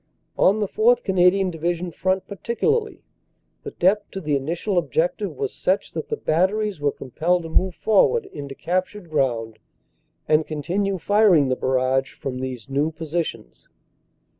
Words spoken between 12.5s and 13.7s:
new positions.